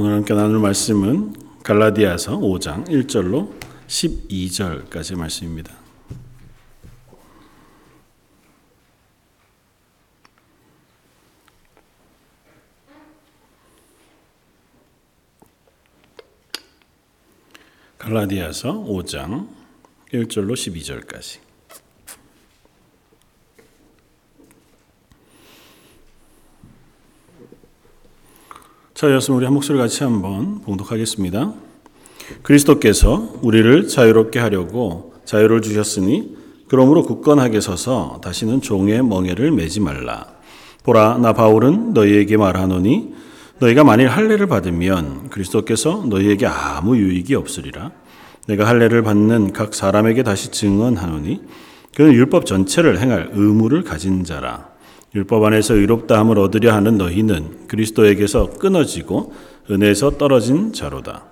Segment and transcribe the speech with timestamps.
[0.00, 3.52] 오늘 함께 나눌 말씀은 갈라디아서 5장 1절로
[3.88, 5.74] 12절까지 말씀입니다.
[17.98, 19.48] 갈라디아서 5장
[20.12, 21.47] 1절로 12절까지
[28.98, 31.52] 자, 여러분 우리 한 목소리 같이 한번 봉독하겠습니다.
[32.42, 40.26] 그리스도께서 우리를 자유롭게 하려고 자유를 주셨으니 그러므로 굳건하게 서서 다시는 종의 멍에를 매지 말라.
[40.82, 43.14] 보라 나 바울은 너희에게 말하노니
[43.60, 47.92] 너희가 만일 할례를 받으면 그리스도께서 너희에게 아무 유익이 없으리라.
[48.48, 51.40] 내가 할례를 받는 각 사람에게 다시 증언하노니
[51.94, 54.67] 그는 율법 전체를 행할 의무를 가진 자라.
[55.14, 59.32] 율법 안에서 의롭다함을 얻으려 하는 너희는 그리스도에게서 끊어지고
[59.70, 61.24] 은혜에서 떨어진 자로다.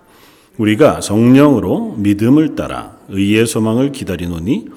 [0.56, 4.68] 우리가 성령으로 믿음을 따라 의의 소망을 기다리노니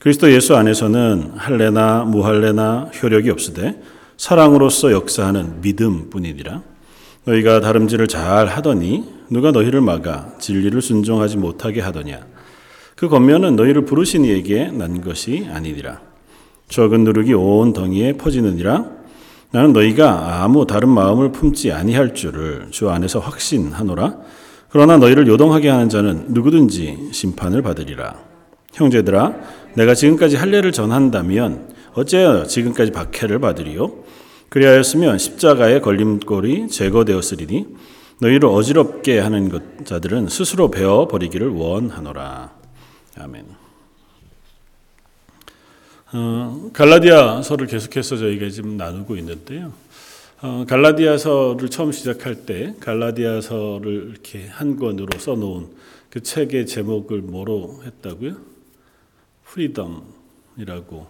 [0.00, 3.82] 그리스도 예수 안에서는 할례나 무할례나 효력이 없으되
[4.16, 6.62] 사랑으로서 역사하는 믿음뿐이니라.
[7.24, 12.24] 너희가 다름질을 잘 하더니 누가 너희를 막아 진리를 순종하지 못하게 하더냐.
[12.94, 16.00] 그 겉면은 너희를 부르신 이에게 난 것이 아니니라.
[16.68, 18.96] 적은 누룩이 온 덩이에 퍼지느니라.
[19.52, 24.16] 나는 너희가 아무 다른 마음을 품지 아니할 줄을 주 안에서 확신하노라.
[24.68, 28.16] 그러나 너희를 요동하게 하는 자는 누구든지 심판을 받으리라.
[28.74, 29.34] 형제들아
[29.74, 33.90] 내가 지금까지 할례를 전한다면 어째여 지금까지 박해를 받으리요?
[34.50, 37.66] 그리하였으면 십자가의 걸림골이 제거되었으리니
[38.20, 42.50] 너희를 어지럽게 하는 것 자들은 스스로 베어 버리기를 원하노라.
[43.18, 43.55] 아멘.
[46.12, 49.72] 어, 갈라디아서를 계속해서 저희가 지금 나누고 있는데요.
[50.40, 55.68] 어, 갈라디아서를 처음 시작할 때 갈라디아서를 이렇게 한 권으로 써놓은
[56.08, 58.36] 그 책의 제목을 뭐로 했다고요?
[59.46, 61.06] freedom이라고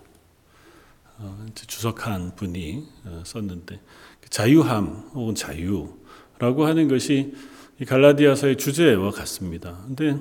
[1.18, 3.78] 어, 주석한 분이 어, 썼는데
[4.22, 7.34] 그 자유함 혹은 자유라고 하는 것이
[7.78, 9.78] 이 갈라디아서의 주제와 같습니다.
[9.86, 10.16] 근데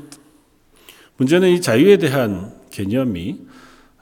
[1.16, 3.56] 문제는 이 자유에 대한 개념이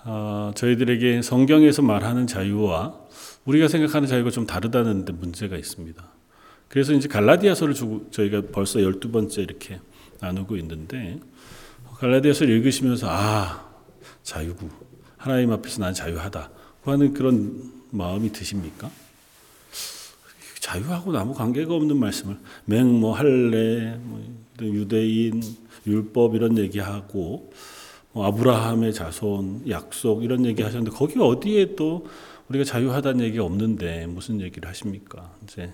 [0.05, 2.99] 어, 저희들에게 성경에서 말하는 자유와
[3.45, 6.03] 우리가 생각하는 자유가 좀 다르다는 데 문제가 있습니다.
[6.67, 9.79] 그래서 이제 갈라디아서를 주고 저희가 벌써 12번째 이렇게
[10.19, 11.19] 나누고 있는데
[11.99, 13.69] 갈라디아서를 읽으시면서 아,
[14.23, 14.69] 자유구.
[15.17, 18.89] 하나님 앞에서 난 자유하다고 하는 그런 마음이 드십니까?
[20.59, 24.21] 자유하고 아무 관계가 없는 말씀을 맹 뭐 할례, 뭐
[24.61, 25.41] 유대인,
[25.85, 27.51] 율법 이런 얘기하고 뭐
[28.15, 32.07] 아브라함의 자손, 약속 이런 얘기 하셨는데 거기 어디에 또
[32.49, 35.31] 우리가 자유하다는 얘기가 없는데 무슨 얘기를 하십니까?
[35.43, 35.73] 이제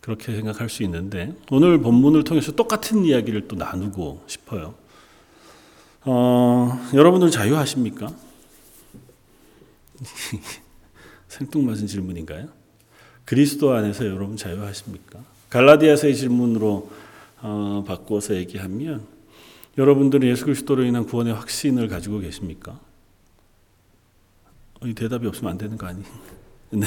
[0.00, 4.74] 그렇게 생각할 수 있는데 오늘 본문을 통해서 똑같은 이야기를 또 나누고 싶어요.
[6.02, 8.08] 어, 여러분들 자유하십니까?
[11.28, 12.48] 생뚱맞은 질문인가요?
[13.24, 15.18] 그리스도 안에서 여러분 자유하십니까?
[15.50, 16.88] 갈라디아서의 질문으로
[17.42, 19.15] 어, 바꿔서 얘기하면
[19.78, 22.80] 여러분들은 예수 그리스도로 인한 구원의 확신을 가지고 계십니까?
[24.84, 26.02] 이 대답이 없으면 안 되는 거 아니?
[26.70, 26.86] 네.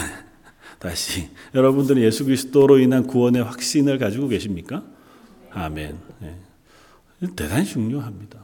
[0.80, 4.84] 다시 여러분들은 예수 그리스도로 인한 구원의 확신을 가지고 계십니까?
[5.52, 5.98] 아멘.
[6.20, 6.36] 네.
[7.36, 8.40] 대단히 중요합니다.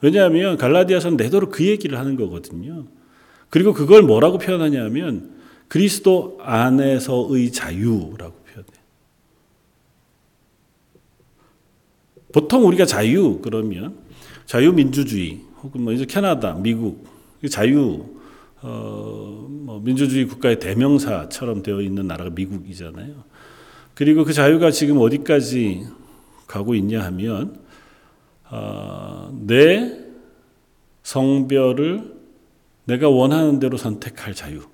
[0.00, 2.86] 왜냐하면 갈라디아서는 내도록 그 얘기를 하는 거거든요.
[3.50, 5.32] 그리고 그걸 뭐라고 표현하냐면
[5.68, 8.41] 그리스도 안에서의 자유라고
[12.32, 13.96] 보통 우리가 자유 그러면
[14.46, 17.06] 자유민주주의 혹은 뭐 이제 캐나다, 미국
[17.50, 18.04] 자유
[18.62, 23.24] 어, 뭐 민주주의 국가의 대명사처럼 되어 있는 나라가 미국이잖아요.
[23.94, 25.86] 그리고 그 자유가 지금 어디까지
[26.46, 27.60] 가고 있냐 하면
[28.50, 29.98] 어, 내
[31.02, 32.12] 성별을
[32.84, 34.70] 내가 원하는 대로 선택할 자유까지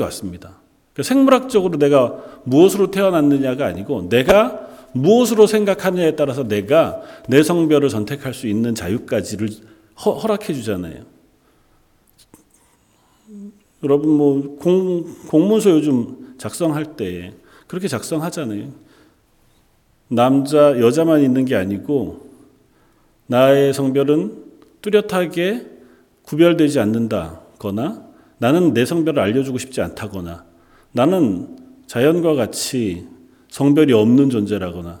[0.00, 0.61] 왔습니다.
[0.92, 8.46] 그러니까 생물학적으로 내가 무엇으로 태어났느냐가 아니고 내가 무엇으로 생각하느냐에 따라서 내가 내 성별을 선택할 수
[8.46, 9.48] 있는 자유까지를
[10.04, 11.04] 허, 락해 주잖아요.
[13.82, 17.32] 여러분 뭐 공, 공문서 요즘 작성할 때
[17.66, 18.68] 그렇게 작성하잖아요.
[20.08, 22.30] 남자 여자만 있는 게 아니고
[23.26, 24.44] 나의 성별은
[24.82, 25.66] 뚜렷하게
[26.24, 28.04] 구별되지 않는다거나
[28.36, 30.51] 나는 내 성별을 알려주고 싶지 않다거나
[30.92, 31.56] 나는
[31.86, 33.06] 자연과 같이
[33.48, 35.00] 성별이 없는 존재라거나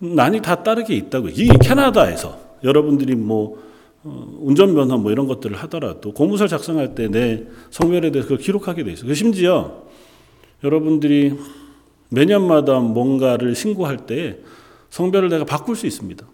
[0.00, 1.28] 난이 다 다르게 있다고.
[1.28, 3.64] 이 캐나다에서 여러분들이 뭐
[4.04, 8.92] 어, 운전면허 뭐 이런 것들을 하더라도 공무서 작성할 때 내 성별에 대해서 그걸 기록하게 돼
[8.92, 9.08] 있어요.
[9.08, 9.82] 그 심지어
[10.62, 11.34] 여러분들이
[12.10, 14.38] 매년마다 뭔가를 신고할 때
[14.90, 16.26] 성별을 내가 바꿀 수 있습니다.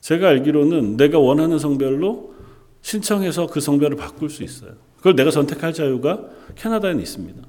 [0.00, 2.34] 제가 알기로는 내가 원하는 성별로
[2.82, 4.72] 신청해서 그 성별을 바꿀 수 있어요.
[5.02, 6.20] 그걸 내가 선택할 자유가
[6.54, 7.42] 캐나다에는 있습니다.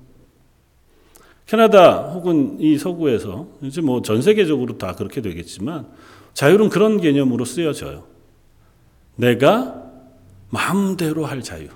[1.45, 5.87] 캐나다 혹은 이 서구에서 이제 뭐 전 세계적으로 다 그렇게 되겠지만
[6.33, 8.05] 자유는 그런 개념으로 쓰여져요.
[9.17, 9.83] 내가
[10.49, 11.67] 마음대로 할 자유.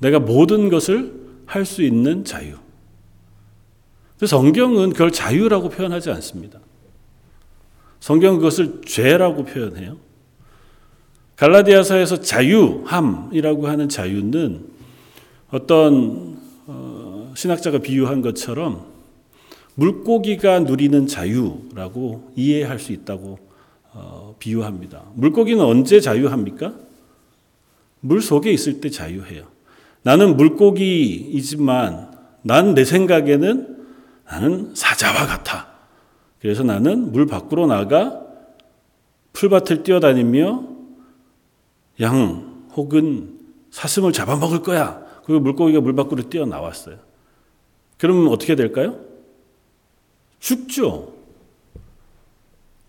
[0.00, 2.56] 내가 모든 것을 할 수 있는 자유.
[4.26, 6.58] 성경은 그걸 자유라고 표현하지 않습니다.
[8.00, 9.98] 성경은 그것을 죄라고 표현해요.
[11.36, 14.64] 갈라디아서에서 자유함이라고 하는 자유는
[15.50, 18.86] 어떤 어, 신학자가 비유한 것처럼
[19.74, 23.38] 물고기가 누리는 자유라고 이해할 수 있다고
[23.92, 25.02] 어, 비유합니다.
[25.14, 26.72] 물고기는 언제 자유합니까?
[28.00, 29.44] 물 속에 있을 때 자유해요.
[30.02, 33.86] 나는 물고기이지만 난 내 생각에는
[34.26, 35.68] 나는 사자와 같아.
[36.40, 38.20] 그래서 나는 물 밖으로 나가
[39.32, 40.73] 풀밭을 뛰어다니며
[42.00, 43.38] 양 혹은
[43.70, 45.02] 사슴을 잡아먹을 거야.
[45.24, 46.98] 그리고 물고기가 물 밖으로 뛰어나왔어요.
[47.98, 48.98] 그러면 어떻게 될까요?
[50.38, 51.12] 죽죠.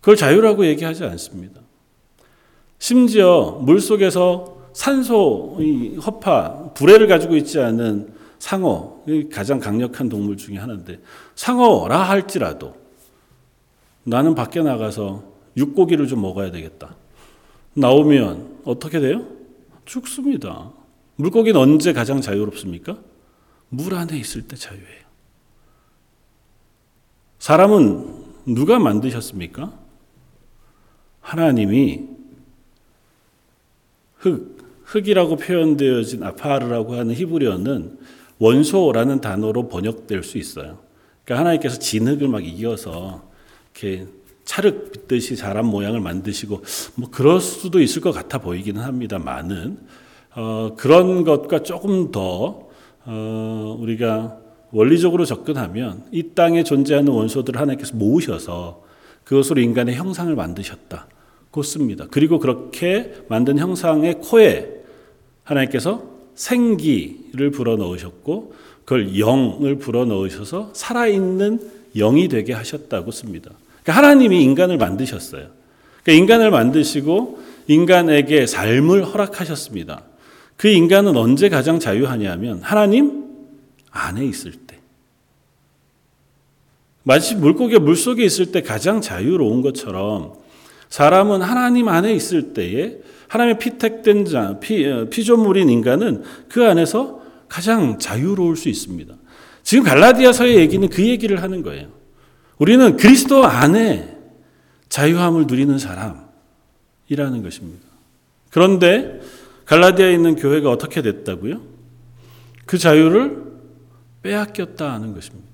[0.02, 1.62] 그걸 자유라고 얘기하지 않습니다.
[2.78, 5.58] 심지어 물 속에서 산소,
[6.06, 11.00] 허파, 불에를 가지고 있지 않은 상어, 가장 강력한 동물 중에 하나인데,
[11.36, 12.76] 상어라 할지라도
[14.04, 15.24] 나는 밖에 나가서
[15.56, 16.96] 육고기를 좀 먹어야 되겠다.
[17.74, 19.26] 나오면 어떻게 돼요?
[19.86, 20.72] 죽습니다.
[21.16, 22.98] 물고기는 언제 가장 자유롭습니까?
[23.70, 25.06] 물 안에 있을 때 자유해요.
[27.40, 29.74] 사람은 누가 만드셨습니까?
[31.22, 32.08] 하나님이
[34.18, 38.00] 흙, 흙이라고 표현되어진 아파르라고 하는 히브리어는
[38.40, 40.80] 원소라는 단어로 번역될 수 있어요.
[41.24, 43.30] 그러니까 하나님께서 진흙을 막 이어서
[43.74, 44.08] 이렇게
[44.46, 46.64] 찰흙 빗듯이 사람 모양을 만드시고
[46.96, 49.78] 뭐 그럴 수도 있을 것 같아 보이기는 합니다만은
[50.36, 52.68] 어, 그런 것과 조금 더
[53.06, 54.38] 어, 우리가
[54.72, 58.84] 원리적으로 접근하면 이 땅에 존재하는 원소들을 하나님께서 모으셔서
[59.24, 61.08] 그것으로 인간의 형상을 만드셨다.
[61.52, 62.06] 곱습니다.
[62.12, 64.70] 그리고 그렇게 만든 형상의 코에
[65.44, 66.04] 하나님께서
[66.36, 68.54] 생기를 불어 넣으셨고
[68.84, 73.52] 그걸 영을 불어 넣으셔서 살아있는 영이 되게 하셨다고 씁니다.
[73.86, 75.48] 그러니까 하나님이 인간을 만드셨어요.
[76.04, 80.04] 그러니까 인간을 만드시고 인간에게 삶을 허락하셨습니다.
[80.58, 83.26] 그 인간은 언제 가장 자유하냐면 하나님
[83.92, 84.80] 안에 있을 때.
[87.04, 90.34] 마치 물고기가 물 속에 있을 때 가장 자유로운 것처럼
[90.90, 92.98] 사람은 하나님 안에 있을 때에
[93.28, 99.14] 하나님의 피택된 자, 피, 어, 피조물인 인간은 그 안에서 가장 자유로울 수 있습니다.
[99.62, 102.05] 지금 갈라디아서의 얘기는 그 얘기를 하는 거예요.
[102.58, 104.16] 우리는 그리스도 안에
[104.90, 107.86] 자유함을 누리는 사람이라는 것입니다.
[108.50, 109.20] 그런데
[109.66, 111.62] 갈라디아에 있는 교회가 어떻게 됐다고요?
[112.66, 113.44] 그 자유를
[114.24, 115.46] 빼앗겼다 하는 것입니다.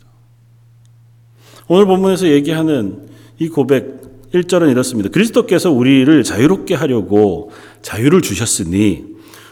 [1.68, 3.10] 오늘 본문에서 얘기하는
[3.40, 4.02] 이 고백
[4.34, 5.10] 1절은 이렇습니다.
[5.10, 7.52] 그리스도께서 우리를 자유롭게 하려고
[7.82, 9.06] 자유를 주셨으니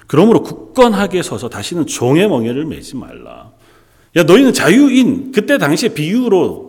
[0.08, 3.52] 그러므로 굳건하게 서서 다시는 종의 멍에를 매지 말라.
[4.16, 6.69] 야 너희는 자유인 그때 당시에 비유로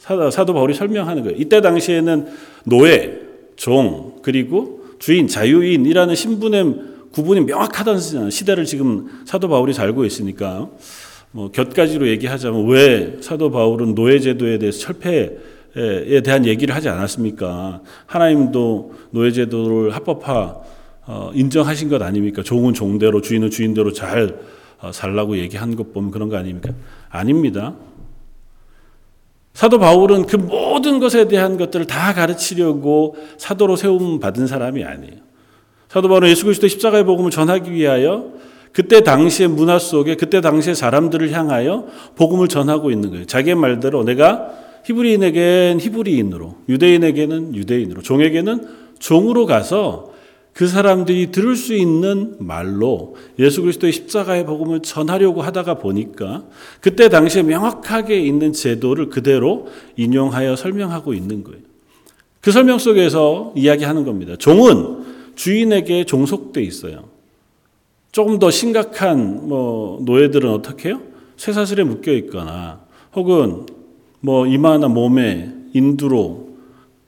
[0.00, 1.36] 사도 바울이 설명하는 거예요.
[1.38, 2.26] 이때 당시에는
[2.64, 3.20] 노예,
[3.56, 6.74] 종 그리고 주인, 자유인이라는 신분의
[7.12, 10.68] 구분이 명확하던 시대를 지금 사도 바울이 살고 있으니까
[11.32, 15.36] 뭐 곁가지로 얘기하자면 왜 사도 바울은 노예 제도에 대해서 철폐
[15.76, 17.80] 에 대한 얘기를 하지 않았습니까?
[18.06, 20.56] 하나님도 노예 제도를 합법화
[21.06, 22.42] 어, 인정하신 것 아닙니까?
[22.42, 24.36] 종은 종대로 주인은 주인대로 잘
[24.80, 26.72] 어, 살라고 얘기한 것 보면 그런 거 아닙니까?
[27.08, 27.74] 아닙니다.
[29.52, 35.16] 사도 바울은 그 모든 것에 대한 것들을 다 가르치려고 사도로 세움 받은 사람이 아니에요.
[35.88, 38.32] 사도 바울은 예수 그리스도 십자가의 복음을 전하기 위하여
[38.72, 43.26] 그때 당시의 문화 속에 그때 당시의 사람들을 향하여 복음을 전하고 있는 거예요.
[43.26, 44.50] 자기의 말대로 내가
[44.84, 48.66] 히브리인에겐 히브리인으로, 유대인에게는 유대인으로, 종에게는
[48.98, 50.09] 종으로 가서
[50.60, 56.44] 그 사람들이 들을 수 있는 말로 예수 그리스도의 십자가의 복음을 전하려고 하다가 보니까
[56.82, 61.60] 그때 당시에 명확하게 있는 제도를 그대로 인용하여 설명하고 있는 거예요.
[62.42, 64.36] 그 설명 속에서 이야기하는 겁니다.
[64.36, 67.04] 종은 주인에게 종속돼 있어요.
[68.12, 71.00] 조금 더 심각한 뭐 노예들은 어떻게 해요?
[71.38, 72.80] 쇠사슬에 묶여 있거나
[73.14, 73.64] 혹은
[74.20, 76.49] 뭐 이마나 몸에 인두로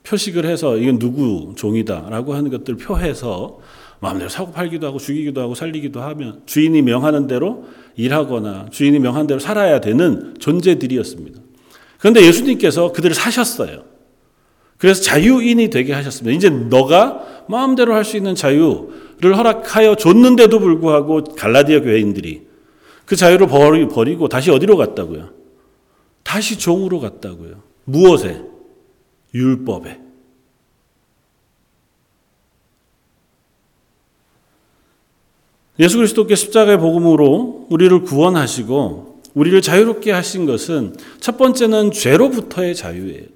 [0.05, 3.59] 표식을 해서 이건 누구 종이다라고 하는 것들 표해서
[4.01, 7.67] 마음대로 사고 팔기도 하고 죽이기도 하고 살리기도 하면 주인이 명하는 대로
[7.97, 11.41] 일하거나 주인이 명한 대로 살아야 되는 존재들이었습니다.
[11.99, 13.85] 그런데 예수님께서 그들을 사셨어요.
[14.77, 16.37] 그래서 자유인이 되게 하셨습니다.
[16.37, 22.43] 이제 너가 마음대로 할 수 있는 자유를 허락하여 줬는데도 불구하고 갈라디아 교회인들이
[23.07, 25.31] 그 자유를 버리고 다시 어디로 갔다고요?
[26.25, 27.63] 다시 종으로 갔다고요.
[27.85, 28.43] 무엇에?
[29.35, 30.01] 율법에.
[35.79, 43.27] 예수 그리스도께 십자가의 복음으로 우리를 구원하시고 우리를 자유롭게 하신 것은 첫 번째는 죄로부터의 자유예요.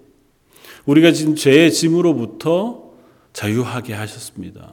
[0.85, 2.91] 우리가 지금 죄의 짐으로부터
[3.33, 4.73] 자유하게 하셨습니다.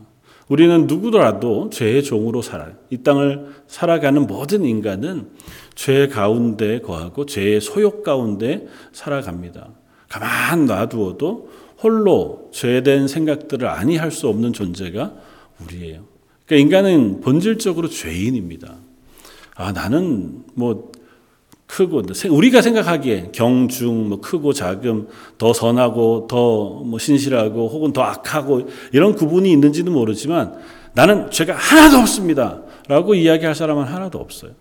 [0.50, 2.74] 우리는 누구더라도 죄의 종으로 살아요.
[2.90, 5.30] 이 땅을 살아가는 모든 인간은
[5.74, 9.70] 죄 가운데 거하고 죄의 소욕 가운데 살아갑니다.
[10.20, 11.50] 가만 놔두어도
[11.82, 15.12] 홀로 죄된 생각들을 아니할 수 없는 존재가
[15.64, 16.04] 우리예요.
[16.46, 18.76] 그러니까 인간은 본질적으로 죄인입니다.
[19.56, 20.92] 아, 나는 뭐
[21.66, 28.70] 크고 우리가 생각하기에 경중 뭐 크고 작음 더 선하고 더 뭐 신실하고 혹은 더 악하고
[28.92, 30.54] 이런 구분이 있는지는 모르지만
[30.94, 34.52] 나는 죄가 하나도 없습니다라고 이야기할 사람은 하나도 없어요.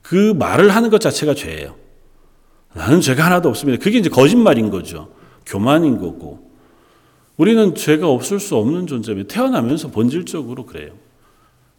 [0.00, 1.81] 그 말을 하는 것 자체가 죄예요.
[2.74, 3.82] 나는 죄가 하나도 없습니다.
[3.82, 5.08] 그게 이제 거짓말인 거죠.
[5.46, 6.50] 교만인 거고.
[7.36, 9.34] 우리는 죄가 없을 수 없는 존재입니다.
[9.34, 10.92] 태어나면서 본질적으로 그래요.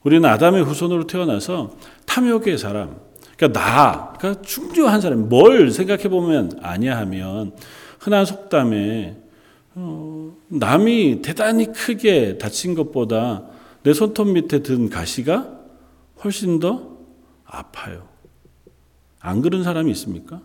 [0.03, 2.97] 우리는 아담의 후손으로 태어나서 탐욕의 사람,
[3.37, 7.53] 그러니까 나, 그러니까 중요한 사람, 뭘 생각해 보면 아냐 하면
[7.99, 9.15] 흔한 속담에
[9.75, 13.43] 어, 남이 대단히 크게 다친 것보다
[13.83, 15.49] 내 손톱 밑에 든 가시가
[16.23, 16.97] 훨씬 더
[17.45, 18.07] 아파요.
[19.19, 20.41] 안 그런 사람이 있습니까?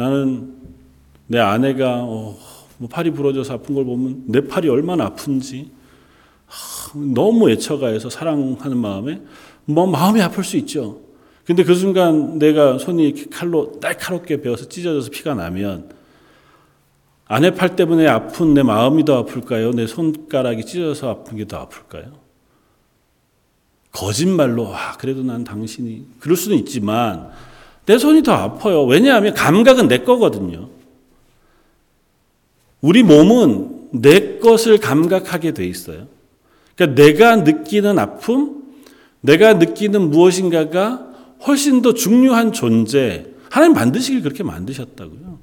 [0.00, 0.54] 나는
[1.26, 2.34] 내 아내가 어,
[2.78, 5.70] 뭐 팔이 부러져서 아픈 걸 보면 내 팔이 얼마나 아픈지
[7.14, 9.20] 너무 애처가해서 사랑하는 마음에
[9.66, 11.02] 뭐 마음이 아플 수 있죠.
[11.44, 15.90] 근데 그 순간 내가 손이 칼로 날카롭게 베어서 찢어져서 피가 나면
[17.26, 19.72] 아내 팔 때문에 아픈 내 마음이 더 아플까요?
[19.72, 22.18] 내 손가락이 찢어져서 아픈 게 더 아플까요?
[23.92, 27.30] 거짓말로 아 그래도 난 당신이 그럴 수는 있지만
[27.90, 28.84] 내 손이 더 아파요.
[28.84, 30.68] 왜냐하면 감각은 내 거거든요.
[32.80, 36.06] 우리 몸은 내 것을 감각하게 돼 있어요.
[36.76, 38.62] 그러니까 내가 느끼는 아픔,
[39.22, 41.04] 내가 느끼는 무엇인가가
[41.44, 43.26] 훨씬 더 중요한 존재.
[43.50, 45.40] 하나님 만드시길 그렇게 만드셨다고요.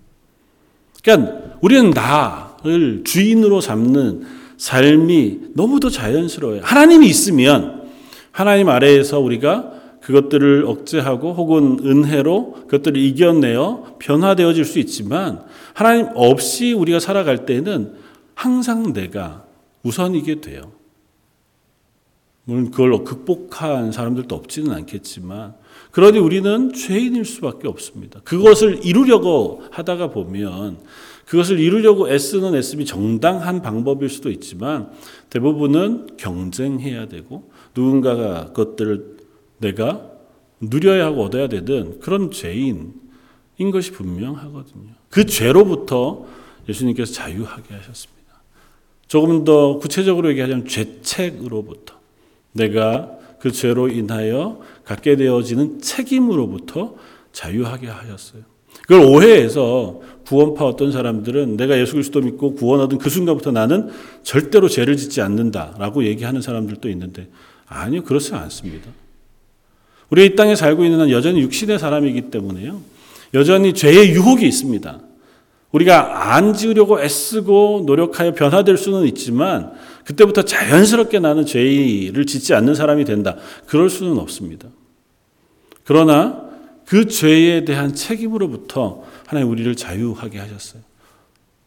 [1.04, 4.26] 그러니까 우리는 나를 주인으로 삼는
[4.56, 6.62] 삶이 너무도 자연스러워요.
[6.64, 7.90] 하나님이 있으면
[8.32, 9.77] 하나님 아래에서 우리가
[10.08, 17.94] 그것들을 억제하고 혹은 은혜로 그것들을 이겨내어 변화되어질 수 있지만 하나님 없이 우리가 살아갈 때는
[18.34, 19.44] 항상 내가
[19.84, 20.72] 우선이게 돼요.
[22.46, 25.56] 물론 그걸 극복한 사람들도 없지는 않겠지만
[25.92, 28.22] 그러니 우리는 죄인일 수밖에 없습니다.
[28.24, 30.78] 그것을 이루려고 하다가 보면
[31.26, 34.90] 그것을 이루려고 애쓰는 애씀이 정당한 방법일 수도 있지만
[35.30, 39.17] 대부분은 경쟁해야 되고 누군가가 그것들을
[39.58, 40.12] 내가
[40.60, 42.92] 누려야 하고 얻어야 되든 그런 죄인인
[43.72, 44.92] 것이 분명하거든요.
[45.10, 46.26] 그 죄로부터
[46.68, 48.18] 예수님께서 자유하게 하셨습니다.
[49.08, 51.96] 조금 더 구체적으로 얘기하자면 죄책으로부터
[52.52, 56.96] 내가 그 죄로 인하여 갖게 되어지는 책임으로부터
[57.32, 58.42] 자유하게 하셨어요.
[58.82, 63.90] 그걸 오해해서 구원파 어떤 사람들은 내가 예수 그리스도 믿고 구원 얻은 그 순간부터 나는
[64.24, 67.30] 절대로 죄를 짓지 않는다라고 얘기하는 사람들도 있는데
[67.66, 68.90] 아니요 그렇지 않습니다.
[70.10, 72.82] 우리가 이 땅에 살고 있는 한 여전히 육신의 사람이기 때문에요.
[73.34, 75.02] 여전히 죄의 유혹이 있습니다.
[75.72, 79.74] 우리가 안 지으려고 애쓰고 노력하여 변화될 수는 있지만
[80.06, 83.36] 그때부터 자연스럽게 나는 죄를 짓지 않는 사람이 된다.
[83.66, 84.70] 그럴 수는 없습니다.
[85.84, 86.48] 그러나
[86.86, 90.82] 그 죄에 대한 책임으로부터 하나님 우리를 자유하게 하셨어요.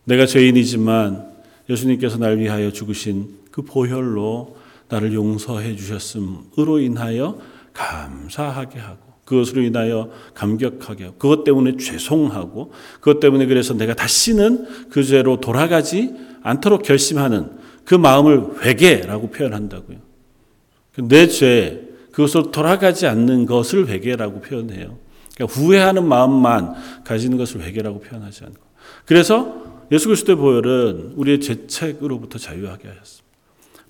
[0.05, 1.29] 내가 죄인이지만
[1.69, 4.57] 예수님께서 날 위하여 죽으신 그 보혈로
[4.89, 7.39] 나를 용서해 주셨음으로 인하여
[7.73, 15.05] 감사하게 하고 그것으로 인하여 감격하게 하고 그것 때문에 죄송하고 그것 때문에 그래서 내가 다시는 그
[15.05, 17.51] 죄로 돌아가지 않도록 결심하는
[17.85, 19.99] 그 마음을 회개라고 표현한다고요.
[21.09, 24.99] 내 죄, 그것으로 돌아가지 않는 것을 회개라고 표현해요.
[25.35, 26.75] 그러니까 후회하는 마음만
[27.05, 28.61] 가지는 것을 회개라고 표현하지 않고.
[29.07, 33.31] 그래서 예수 그리스도의 보혈은 우리의 죄책으로부터 자유하게 하였습니다.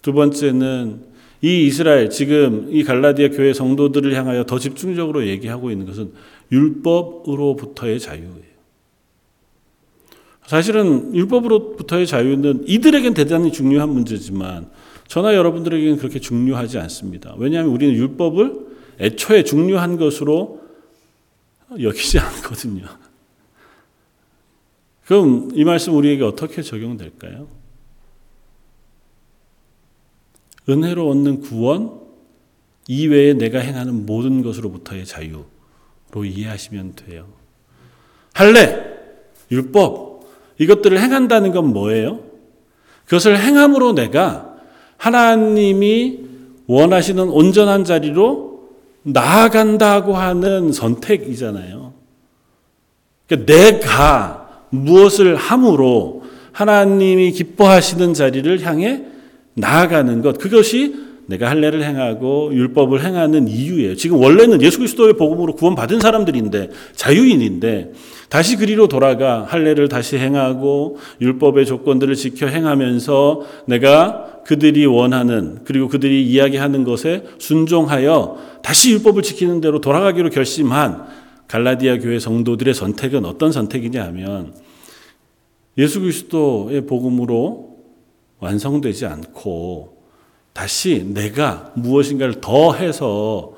[0.02, 1.09] 두 번째는
[1.42, 6.12] 이 이스라엘 지금 이 갈라디아 교회 성도들을 향하여 더 집중적으로 얘기하고 있는 것은
[6.52, 8.50] 율법으로부터의 자유예요.
[10.46, 14.68] 사실은 율법으로부터의 자유는 이들에겐 대단히 중요한 문제지만
[15.06, 17.34] 저나 여러분들에게는 그렇게 중요하지 않습니다.
[17.38, 18.66] 왜냐하면 우리는 율법을
[19.00, 20.60] 애초에 중요한 것으로
[21.80, 22.84] 여기지 않거든요.
[25.06, 27.59] 그럼 이 말씀 우리에게 어떻게 적용될까요?
[30.68, 32.00] 은혜로 얻는 구원
[32.88, 35.44] 이외에 내가 행하는 모든 것으로부터의 자유로
[36.24, 37.26] 이해하시면 돼요.
[38.32, 38.82] 할례,
[39.50, 40.24] 율법,
[40.58, 42.20] 이것들을 행한다는 건 뭐예요?
[43.04, 44.54] 그것을 행함으로 내가
[44.96, 46.20] 하나님이
[46.66, 48.68] 원하시는 온전한 자리로
[49.02, 51.92] 나아간다고 하는 선택이잖아요.
[53.26, 59.04] 그러니까 내가 무엇을 함으로 하나님이 기뻐하시는 자리를 향해
[59.54, 63.94] 나아가는 것, 그것이 내가 할례를 행하고 율법을 행하는 이유예요.
[63.94, 67.92] 지금 원래는 예수 그리스도의 복음으로 구원받은 사람들인데 자유인인데
[68.28, 76.26] 다시 그리로 돌아가 할례를 다시 행하고 율법의 조건들을 지켜 행하면서 내가 그들이 원하는 그리고 그들이
[76.26, 81.06] 이야기하는 것에 순종하여 다시 율법을 지키는 대로 돌아가기로 결심한
[81.46, 84.52] 갈라디아 교회 성도들의 선택은 어떤 선택이냐 하면
[85.78, 87.69] 예수 그리스도의 복음으로
[88.40, 90.00] 완성되지 않고
[90.52, 93.54] 다시 내가 무엇인가를 더 해서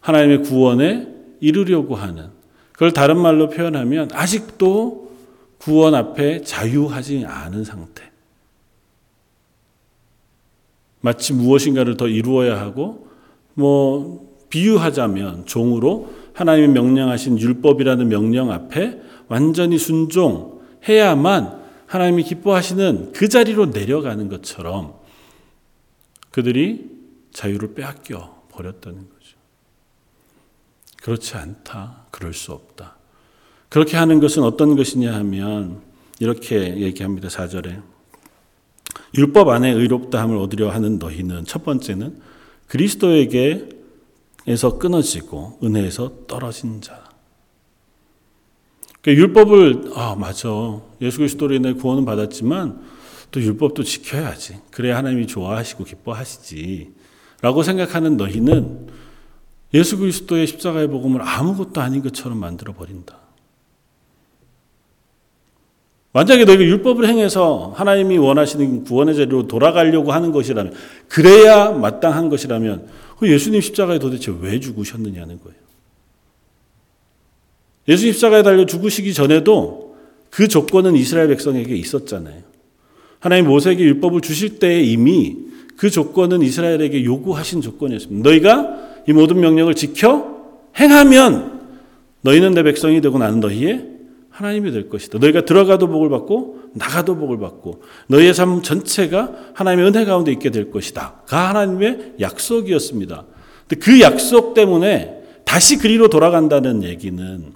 [0.00, 1.08] 하나님의 구원에
[1.40, 2.30] 이르려고 하는
[2.72, 5.12] 그걸 다른 말로 표현하면 아직도
[5.58, 8.10] 구원 앞에 자유하지 않은 상태.
[11.00, 13.08] 마치 무엇인가를 더 이루어야 하고
[13.54, 21.61] 뭐 비유하자면 종으로 하나님이 명령하신 율법이라는 명령 앞에 완전히 순종해야만
[21.92, 24.94] 하나님이 기뻐하시는 그 자리로 내려가는 것처럼
[26.30, 26.90] 그들이
[27.34, 29.36] 자유를 빼앗겨 버렸다는 거죠.
[31.02, 32.06] 그렇지 않다.
[32.10, 32.96] 그럴 수 없다.
[33.68, 35.82] 그렇게 하는 것은 어떤 것이냐 하면
[36.18, 37.28] 이렇게 얘기합니다.
[37.28, 37.82] 4절에.
[39.14, 42.22] 율법 안에 의롭다함을 얻으려 하는 너희는 첫 번째는
[42.68, 43.68] 그리스도에게에서
[44.78, 47.01] 끊어지고 은혜에서 떨어진 자.
[49.02, 50.48] 그러니까 율법을 아 맞아
[51.00, 52.80] 예수 그리스도로 인해 구원은 받았지만
[53.32, 58.88] 또 율법도 지켜야지 그래야 하나님이 좋아하시고 기뻐하시지라고 생각하는 너희는
[59.74, 63.18] 예수 그리스도의 십자가의 복음을 아무것도 아닌 것처럼 만들어 버린다.
[66.12, 70.74] 만약에 너희가 율법을 행해서 하나님이 원하시는 구원의 자리로 돌아가려고 하는 것이라면
[71.08, 72.86] 그래야 마땅한 것이라면
[73.18, 75.61] 그 예수님 십자가에 도대체 왜 죽으셨느냐는 거예요.
[77.88, 79.96] 예수님 십자가에 달려 죽으시기 전에도
[80.30, 82.42] 그 조건은 이스라엘 백성에게 있었잖아요.
[83.18, 85.36] 하나님 모세에게 율법을 주실 때 이미
[85.76, 88.28] 그 조건은 이스라엘에게 요구하신 조건이었습니다.
[88.28, 90.42] 너희가 이 모든 명령을 지켜
[90.78, 91.60] 행하면
[92.22, 93.88] 너희는 내 백성이 되고 나는 너희의
[94.30, 95.18] 하나님이 될 것이다.
[95.18, 100.70] 너희가 들어가도 복을 받고 나가도 복을 받고 너희의 삶 전체가 하나님의 은혜 가운데 있게 될
[100.70, 101.22] 것이다.
[101.26, 103.24] 가 하나님의 약속이었습니다.
[103.68, 107.52] 근데 그 약속 때문에 다시 그리로 돌아간다는 얘기는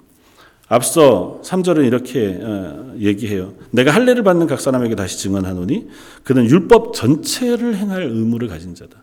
[0.69, 3.53] 앞서 3절은 이렇게 어, 얘기해요.
[3.71, 5.87] 내가 할례를 받는 각 사람에게 다시 증언하노니
[6.23, 9.01] 그는 율법 전체를 행할 의무를 가진 자다.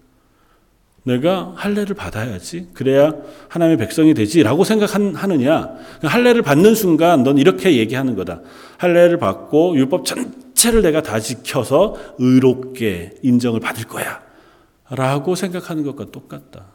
[1.04, 2.68] 내가 할례를 받아야지.
[2.72, 3.14] 그래야
[3.48, 5.70] 하나님의 백성이 되지라고 생각하느냐?
[6.02, 8.40] 할례를 받는 순간 넌 이렇게 얘기하는 거다.
[8.78, 14.22] 할례를 받고 율법 전체를 내가 다 지켜서 의롭게 인정을 받을 거야.
[14.90, 16.66] 라고 생각하는 것과 똑같다.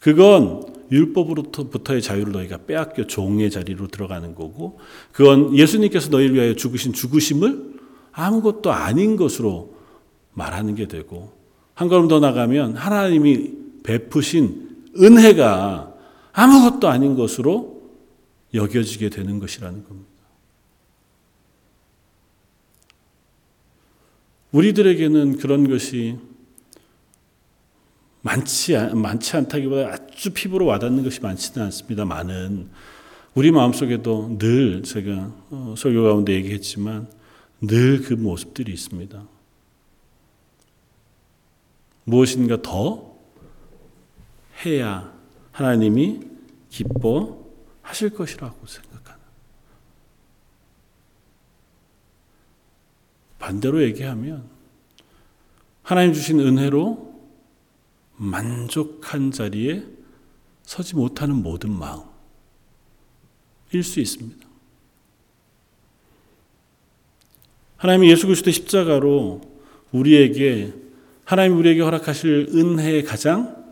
[0.00, 4.78] 그건 율법으로부터의 자유를 너희가 빼앗겨 종의 자리로 들어가는 거고,
[5.12, 7.74] 그건 예수님께서 너희를 위하여 죽으신 죽으심을
[8.12, 9.74] 아무것도 아닌 것으로
[10.32, 11.32] 말하는 게 되고,
[11.74, 15.94] 한 걸음 더 나가면 하나님이 베푸신 은혜가
[16.32, 17.82] 아무것도 아닌 것으로
[18.52, 20.10] 여겨지게 되는 것이라는 겁니다.
[24.52, 26.16] 우리들에게는 그런 것이
[28.24, 32.06] 많지, 많지 않다기보다 아주 피부로 와닿는 것이 많지는 않습니다.
[32.06, 32.70] 많은.
[33.34, 37.06] 우리 마음속에도 늘 제가 어, 설교 가운데 얘기했지만
[37.60, 39.22] 늘 그 모습들이 있습니다.
[42.04, 43.14] 무엇인가 더
[44.64, 45.12] 해야
[45.52, 46.20] 하나님이
[46.70, 49.22] 기뻐하실 것이라고 생각하는.
[53.38, 54.48] 반대로 얘기하면
[55.82, 57.13] 하나님 주신 은혜로
[58.16, 59.84] 만족한 자리에
[60.62, 62.04] 서지 못하는 모든 마음일
[63.82, 64.46] 수 있습니다.
[67.76, 69.42] 하나님이 예수 그리스도 십자가로
[69.92, 70.72] 우리에게
[71.24, 73.64] 하나님 우리에게 허락하실 은혜에 가장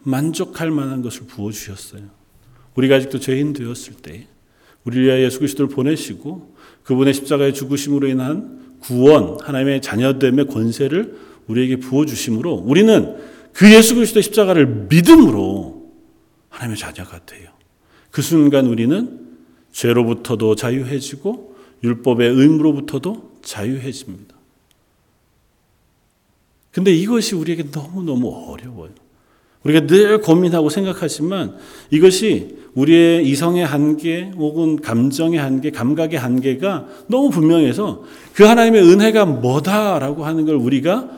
[0.00, 2.02] 만족할 만한 것을 부어 주셨어요.
[2.74, 4.26] 우리가 아직도 죄인 되었을 때
[4.84, 12.06] 우리 위하여 예수 그리스도를 보내시고 그분의 십자가의 죽으심으로 인한 구원, 하나님의 자녀됨의 권세를 우리에게 부어
[12.06, 13.16] 주심으로 우리는
[13.58, 15.90] 그 예수 그리스도의 십자가를 믿음으로
[16.48, 17.50] 하나님의 자녀가 돼요.
[18.12, 19.36] 그 순간 우리는
[19.72, 24.36] 죄로부터도 자유해지고 율법의 의무로부터도 자유해집니다.
[26.70, 28.90] 근데 이것이 우리에게 너무너무 어려워요.
[29.64, 31.56] 우리가 늘 고민하고 생각하지만
[31.90, 40.24] 이것이 우리의 이성의 한계 혹은 감정의 한계, 감각의 한계가 너무 분명해서 그 하나님의 은혜가 뭐다라고
[40.24, 41.10] 하는 걸 우리가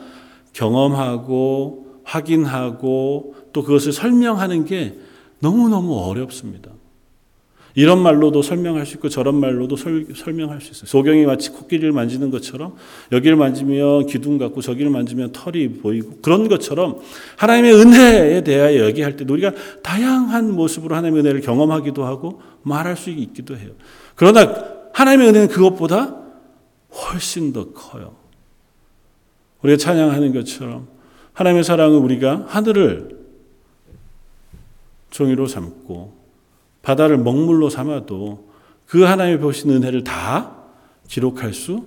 [0.53, 4.97] 경험하고 확인하고 또 그것을 설명하는 게
[5.39, 6.71] 너무너무 어렵습니다.
[7.73, 10.85] 이런 말로도 설명할 수 있고 저런 말로도 설, 명할 수 있어요.
[10.87, 12.75] 소경이 마치 코끼리를 만지는 것처럼
[13.11, 16.99] 여기를 만지면 기둥 같고 저기를 만지면 털이 보이고 그런 것처럼
[17.37, 23.55] 하나님의 은혜에 대하여 얘기할 때 우리가 다양한 모습으로 하나님의 은혜를 경험하기도 하고 말할 수 있기도
[23.55, 23.71] 해요.
[24.15, 24.53] 그러나
[24.93, 26.17] 하나님의 은혜는 그것보다
[26.91, 28.15] 훨씬 더 커요.
[29.61, 30.87] 우리가 찬양하는 것처럼
[31.41, 33.17] 하나님의 사랑은 우리가 하늘을
[35.09, 36.13] 종이로 삼고
[36.83, 38.49] 바다를 먹물로 삼아도
[38.85, 40.55] 그 하나님의 보신 은혜를 다
[41.07, 41.85] 기록할 수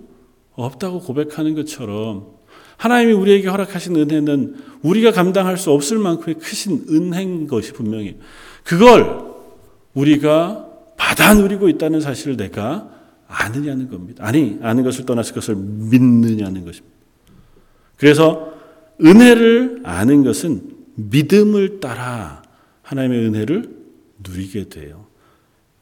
[0.55, 2.35] 없다고 고백하는 것처럼
[2.77, 8.19] 하나님이 우리에게 허락하신 은혜는 우리가 감당할 수 없을 만큼의 크신 은혜인 것이 분명히
[8.65, 9.35] 그걸
[9.95, 12.91] 우리가 받아 누리고 있다는 사실을 내가
[13.29, 14.25] 아느냐는 겁니다.
[14.27, 16.95] 아니, 아는 것을 떠나서 그것을 믿느냐는 것입니다.
[17.97, 18.54] 그래서
[19.01, 22.43] 은혜를 아는 것은 믿음을 따라
[22.83, 23.77] 하나님의 은혜를
[24.27, 25.07] 누리게 돼요.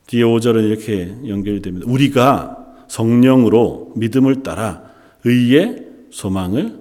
[0.07, 1.87] 뒤에 5절은 이렇게 연결이 됩니다.
[1.89, 4.85] 우리가 성령으로 믿음을 따라
[5.25, 6.81] 의의 소망을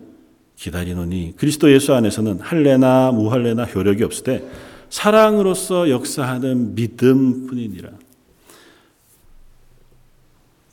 [0.55, 4.47] 기다리노니 그리스도 예수 안에서는 할례나 무할례나 효력이 없으되
[4.89, 7.89] 사랑으로서 역사하는 믿음뿐이니라.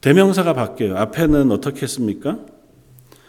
[0.01, 0.97] 대명사가 바뀌어요.
[0.97, 2.39] 앞에는 어떻게 했습니까?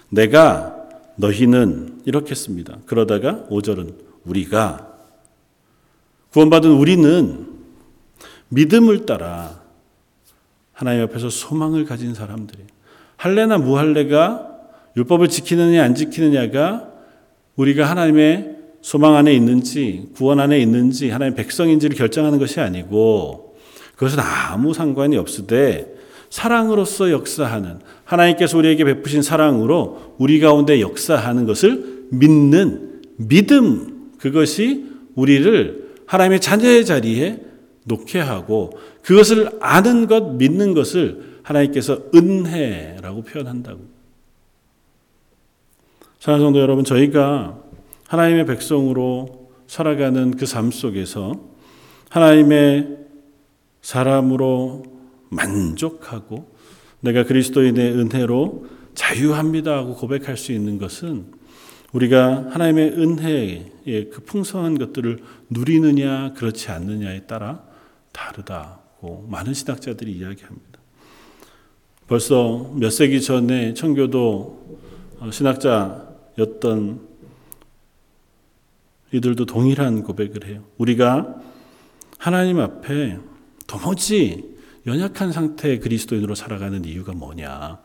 [0.09, 0.78] 내가
[1.19, 2.77] 너희는 이렇게 했습니다.
[2.85, 3.93] 그러다가 5절은
[4.25, 4.87] 우리가
[6.31, 7.47] 구원받은 우리는
[8.49, 9.61] 믿음을 따라
[10.73, 12.63] 하나님 앞에서 소망을 가진 사람들이
[13.17, 14.47] 할례나 무할례가
[14.95, 16.89] 율법을 지키느냐 안 지키느냐가
[17.57, 23.57] 우리가 하나님의 소망 안에 있는지 구원 안에 있는지 하나님의 백성인지를 결정하는 것이 아니고
[23.95, 25.98] 그것은 아무 상관이 없으되
[26.29, 36.39] 사랑으로서 역사하는 하나님께서 우리에게 베푸신 사랑으로 우리 가운데 역사하는 것을 믿는 믿음 그것이 우리를 하나님의
[36.39, 37.39] 자녀의 자리에
[37.85, 43.81] 놓게 하고 그것을 아는 것, 믿는 것을 하나님께서 은혜라고 표현한다고.
[46.19, 47.57] 사랑하는 성도 여러분, 저희가
[48.07, 51.33] 하나님의 백성으로 살아가는 그 삶 속에서
[52.09, 52.97] 하나님의
[53.81, 54.83] 사람으로
[55.29, 56.53] 만족하고
[57.01, 61.31] 내가 그리스도인의 은혜로 자유합니다 하고 고백할 수 있는 것은
[61.93, 67.63] 우리가 하나님의 은혜의 그 풍성한 것들을 누리느냐 그렇지 않느냐에 따라
[68.11, 70.79] 다르다고 많은 신학자들이 이야기합니다.
[72.07, 74.79] 벌써 몇 세기 전에 청교도
[75.19, 77.07] 어, 신학자였던
[79.11, 80.63] 이들도 동일한 고백을 해요.
[80.77, 81.35] 우리가
[82.17, 83.17] 하나님 앞에
[83.67, 84.48] 도무지
[84.85, 87.79] 연약한 상태의 그리스도인으로 살아가는 이유가 뭐냐?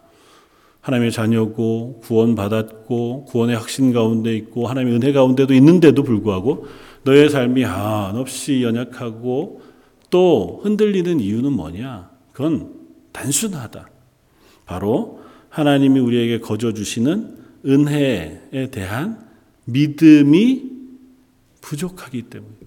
[0.81, 6.67] 하나님의 자녀고 구원받았고 구원의 확신 가운데 있고 하나님의 은혜 가운데도 있는데도 불구하고
[7.05, 9.63] 너의 삶이 한없이 연약하고
[10.11, 12.11] 또 흔들리는 이유는 뭐냐?
[12.33, 12.75] 그건
[13.13, 13.89] 단순하다.
[14.67, 19.25] 바로 하나님이 우리에게 거저 주시는 은혜에 대한
[19.65, 20.71] 믿음이
[21.61, 22.64] 부족하기 때문입니다.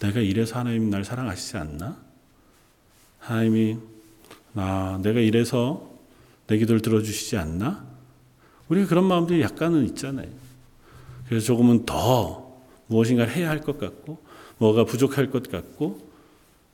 [0.00, 1.96] 내가 이래서 하나님 날 사랑하시지 않나?
[3.18, 3.78] 하나님이
[4.54, 5.90] 아, 내가 이래서
[6.46, 7.84] 내 기도를 들어주시지 않나?
[8.68, 10.28] 우리가 그런 마음들이 약간은 있잖아요.
[11.28, 12.54] 그래서 조금은 더
[12.86, 14.18] 무엇인가를 해야 할 것 같고,
[14.58, 16.12] 뭐가 부족할 것 같고,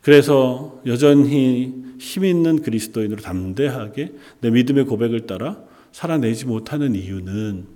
[0.03, 7.67] 그래서 여전히 힘 있는 그리스도인으로 담대하게 내 믿음의 고백을 따라 살아내지 못하는 이유는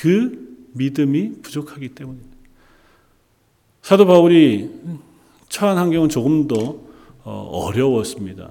[0.00, 2.31] 그 믿음이 부족하기 때문입니다.
[3.82, 4.70] 사도 바울이
[5.48, 6.76] 처한 환경은 조금 더
[7.24, 8.50] 어, 어려웠습니다.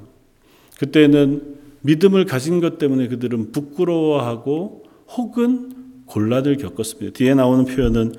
[0.78, 4.84] 그때는 믿음을 가진 것 때문에 그들은 부끄러워하고
[5.16, 5.72] 혹은
[6.06, 7.14] 곤란을 겪었습니다.
[7.18, 8.14] 뒤에 나오는 표현은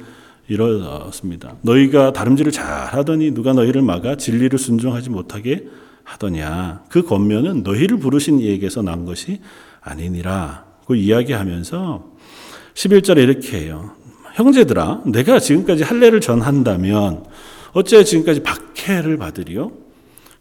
[0.49, 1.57] 이렇습니다.
[1.63, 5.67] 너희가 다름질을 잘 하더니 누가 너희를 막아 진리를 순종하지 못하게
[6.05, 6.85] 하더냐.
[6.89, 9.41] 그 겉면은 너희를 부르신 이에게서 난 것이
[9.81, 10.65] 아니니라.
[10.87, 12.13] 그 이야기하면서
[12.75, 13.93] 11절에 이렇게 해요.
[14.35, 17.25] 형제들아, 내가 지금까지 할례를 전한다면
[17.73, 19.73] 어째 지금까지 박해를 받으리요?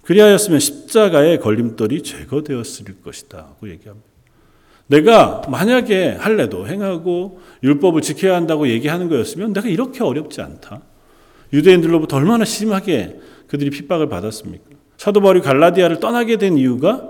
[0.03, 3.55] 그리하였으면 십자가의 걸림돌이 제거되었을 것이다.
[3.59, 4.07] 고 얘기합니다.
[4.87, 10.81] 내가 만약에 할례도 행하고 율법을 지켜야 한다고 얘기하는 거였으면 내가 이렇게 어렵지 않다.
[11.53, 14.65] 유대인들로부터 얼마나 심하게 그들이 핍박을 받았습니까?
[14.97, 17.09] 사도 바울이 갈라디아를 떠나게 된 이유가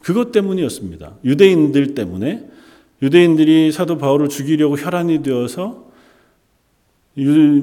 [0.00, 1.16] 그것 때문이었습니다.
[1.24, 2.48] 유대인들 때문에
[3.02, 5.87] 유대인들이 사도 바울을 죽이려고 혈안이 되어서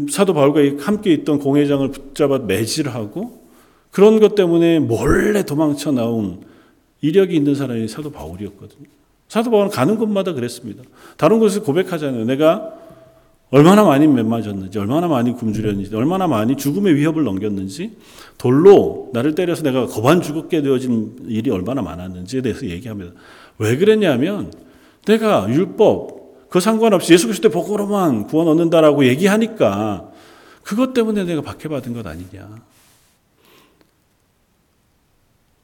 [0.10, 3.44] 사도 바울과 함께 있던 공회장을 붙잡아 매질하고
[3.92, 6.42] 그런 것 때문에 몰래 도망쳐 나온
[7.02, 8.88] 이력이 있는 사람이 사도 바울이었거든요.
[9.28, 10.84] 사도 바울은 가는 곳마다 그랬습니다.
[11.18, 12.26] 다른 곳에서 고백하잖아요.
[12.26, 12.74] 내가
[13.52, 17.92] 얼마나 많이 맺맞았는지, 얼마나 많이 굶주렸는지, 얼마나 많이 죽음의 위협을 넘겼는지,
[18.38, 23.14] 돌로 나를 때려서 내가 거반 죽게 되어진 일이 얼마나 많았는지에 대해서 얘기합니다.
[23.60, 24.52] 왜 그랬냐면
[25.06, 26.15] 내가 율법
[26.56, 30.10] 그 상관없이 예수 그리스도의 복으로만 구원 얻는다라고 얘기하니까
[30.64, 32.48] 그것 때문에 내가 박해받은 것 아니냐.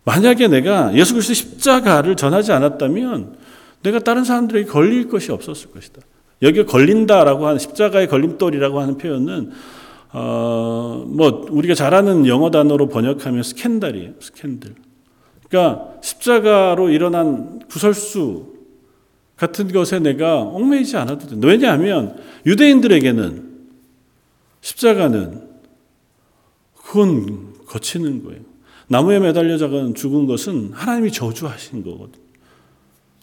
[0.04, 3.38] 만약에 내가 예수 그리스도 십자가를 전하지 않았다면
[3.84, 6.02] 내가 다른 사람들에게 걸릴 것이 없었을 것이다.
[6.42, 9.52] 여기 걸린다라고 하는 십자가의 걸림돌이라고 하는 표현은
[10.12, 14.12] 어, 뭐 우리가 잘 아는 영어 단어로 번역하면 스캔들이에요.
[14.20, 14.76] 스캔들.
[15.48, 18.51] 그러니까 십자가로 일어난 구설수
[19.42, 21.48] 같은 것에 내가 얽매이지 않아도 된다.
[21.48, 23.50] 왜냐하면 유대인들에게는
[24.62, 25.42] 십자가는
[26.76, 28.42] 그건 거치는 거예요.
[28.88, 29.58] 나무에 매달려
[29.96, 32.24] 죽은 것은 하나님이 저주하신 거거든요.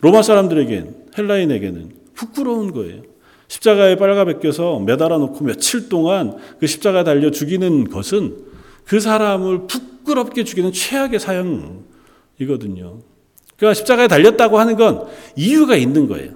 [0.01, 3.03] 로마 사람들에겐 헬라인에게는 부끄러운 거예요.
[3.47, 8.45] 십자가에 빨가벗겨서 매달아 놓고 며칠 동안 그 십자가 달려 죽이는 것은
[8.85, 13.03] 그 사람을 부끄럽게 죽이는 최악의 사형이거든요.
[13.59, 16.33] 그러니까 십자가에 달렸다고 하는 건 이유가 있는 거예요.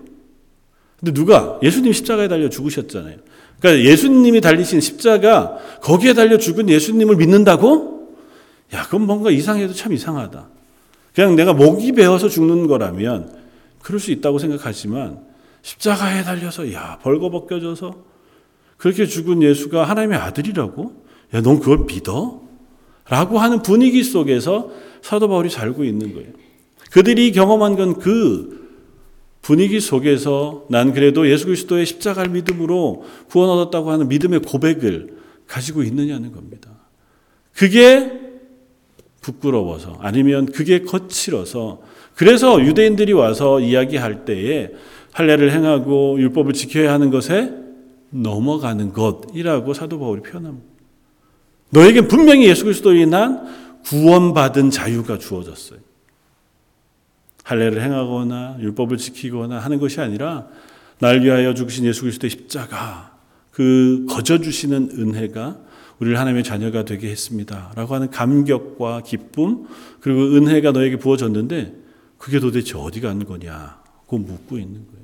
[0.98, 3.16] 근데 누가 예수님 십자가에 달려 죽으셨잖아요.
[3.58, 8.16] 그러니까 예수님이 달리신 십자가 거기에 달려 죽은 예수님을 믿는다고?
[8.74, 10.48] 야, 그건 뭔가 이상해도 참 이상하다.
[11.14, 13.32] 그냥 내가 목이 베어서 죽는 거라면
[13.80, 15.20] 그럴 수 있다고 생각하지만
[15.62, 17.94] 십자가에 달려서 야 벌거벗겨져서
[18.78, 21.04] 그렇게 죽은 예수가 하나님의 아들이라고?
[21.34, 22.42] 야, 넌 그걸 믿어?
[23.08, 24.70] 라고 하는 분위기 속에서
[25.02, 26.30] 사도 바울이 살고 있는 거예요.
[26.92, 28.62] 그들이 경험한 건 그
[29.42, 35.16] 분위기 속에서 난 그래도 예수 그리스도의 십자가를 믿음으로 구원 얻었다고 하는 믿음의 고백을
[35.48, 36.70] 가지고 있느냐는 겁니다.
[37.52, 38.20] 그게
[39.20, 41.82] 부끄러워서 아니면 그게 거칠어서
[42.14, 44.70] 그래서 유대인들이 와서 이야기할 때에
[45.12, 47.52] 할례를 행하고 율법을 지켜야 하는 것에
[48.10, 50.66] 넘어가는 것이라고 사도 바울이 표현합니다.
[51.70, 55.80] 너에게 분명히 예수 그리스도로 인한 구원받은 자유가 주어졌어요.
[57.42, 60.46] 할례를 행하거나 율법을 지키거나 하는 것이 아니라
[60.98, 63.16] 날 위하여 죽으신 예수 그리스도의 십자가
[63.50, 65.58] 그 거저 주시는 은혜가
[65.98, 69.66] 우리를 하나님의 자녀가 되게 했습니다라고 하는 감격과 기쁨
[70.00, 71.74] 그리고 은혜가 너에게 부어졌는데
[72.18, 75.02] 그게 도대체 어디 가는 거냐고 묻고 있는 거예요.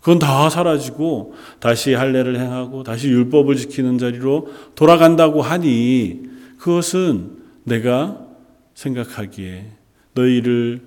[0.00, 6.22] 그건 다 사라지고 다시 할례를 행하고 다시 율법을 지키는 자리로 돌아간다고 하니
[6.58, 8.26] 그것은 내가
[8.74, 9.77] 생각하기에
[10.18, 10.82] 너희를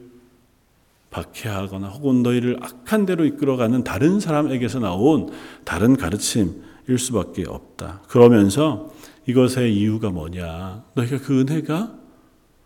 [1.10, 5.30] 박해하거나 혹은 너희를 악한 대로 이끌어가는 다른 사람에게서 나온
[5.65, 8.02] 다른 가르침일 수밖에 없다.
[8.08, 8.94] 그러면서
[9.28, 10.84] 이것의 이유가 뭐냐?
[10.96, 11.96] 너희가 그 은혜가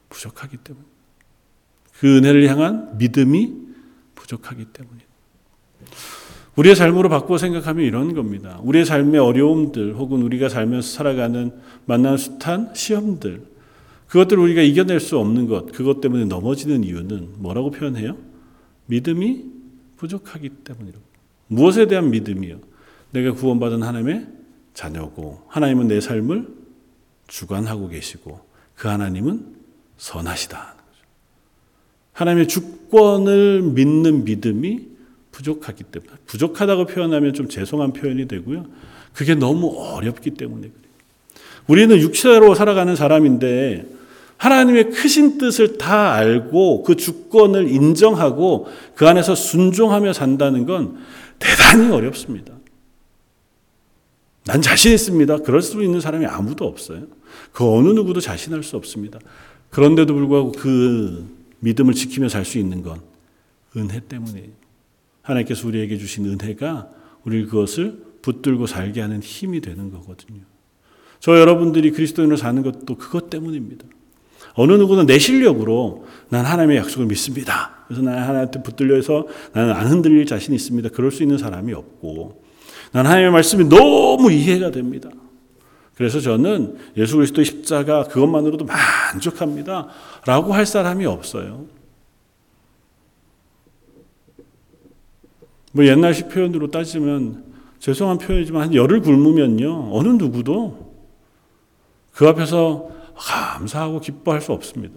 [0.09, 0.85] 부족하기 때문에.
[1.99, 3.53] 그 은혜를 향한 믿음이
[4.13, 5.05] 부족하기 때문이다.
[6.55, 8.59] 우리의 삶으로 바꾸어 생각하면 이런 겁니다.
[8.63, 11.51] 우리의 삶의 어려움들 혹은 우리가 살면서 살아가는
[11.85, 13.54] 만난 숱한 시험들
[14.07, 18.17] 그것들을 우리가 이겨낼 수 없는 것 그것 때문에 넘어지는 이유는 뭐라고 표현해요?
[18.87, 19.45] 믿음이
[19.97, 21.03] 부족하기 때문이라고.
[21.47, 22.59] 무엇에 대한 믿음이요?
[23.11, 24.27] 내가 구원받은 하나님의
[24.73, 26.47] 자녀고 하나님은 내 삶을
[27.27, 28.41] 주관하고 계시고
[28.75, 29.55] 그 하나님은
[29.97, 30.75] 선하시다.
[32.13, 34.87] 하나님의 주권을 믿는 믿음이
[35.31, 38.65] 부족하기 때문에 부족하다고 표현하면 좀 죄송한 표현이 되고요.
[39.13, 40.85] 그게 너무 어렵기 때문에 그래요.
[41.67, 43.94] 우리는 육체로 살아가는 사람인데
[44.37, 50.97] 하나님의 크신 뜻을 다 알고 그 주권을 인정하고 그 안에서 순종하며 산다는 건
[51.39, 52.53] 대단히 어렵습니다.
[54.45, 55.37] 난 자신 있습니다.
[55.37, 57.03] 그럴 수 있는 사람이 아무도 없어요.
[57.51, 59.19] 그 어느 누구도 자신할 수 없습니다.
[59.71, 61.27] 그런데도 불구하고 그
[61.59, 63.01] 믿음을 지키며 살 수 있는 건
[63.75, 64.49] 은혜 때문이에요.
[65.23, 66.89] 하나님께서 우리에게 주신 은혜가
[67.23, 70.41] 우리 그것을 붙들고 살게 하는 힘이 되는 거거든요.
[71.19, 73.85] 저 여러분들이 그리스도인으로 사는 것도 그것 때문입니다.
[74.55, 77.83] 어느 누구는 내 실력으로 난 하나님의 약속을 믿습니다.
[77.87, 80.89] 그래서 나는 하나님한테 붙들려서 나는 안 흔들릴 자신이 있습니다.
[80.89, 82.41] 그럴 수 있는 사람이 없고
[82.91, 85.09] 난 하나님의 말씀이 너무 이해가 됩니다.
[85.95, 89.87] 그래서 저는 예수 그리스도의 십자가 그것만으로도 만족합니다.
[90.25, 91.65] 라고 할 사람이 없어요.
[95.73, 97.43] 뭐 옛날식 표현으로 따지면
[97.79, 100.93] 죄송한 표현이지만 열을 굶으면요 어느 누구도
[102.13, 104.95] 그 앞에서 감사하고 기뻐할 수 없습니다.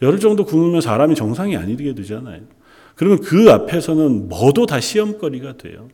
[0.00, 2.42] 열흘 정도 굶으면 사람이 정상이 아니게 되잖아요.
[2.94, 5.88] 그러면 그 앞에서는 뭐도 다 시험거리가 돼요.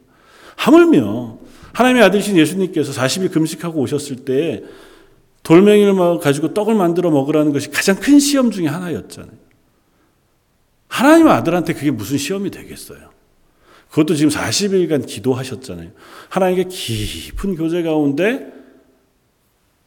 [0.56, 1.38] 하물며
[1.72, 4.64] 하나님의 아들이신 예수님께서 40일 금식하고 오셨을 때
[5.42, 9.48] 돌멩이를 가지고 떡을 만들어 먹으라는 것이 가장 큰 시험 중에 하나였잖아요.
[10.88, 13.10] 하나님 아들한테 그게 무슨 시험이 되겠어요?
[13.90, 15.90] 그것도 지금 40일간 기도하셨잖아요.
[16.28, 18.52] 하나님께 깊은 교제 가운데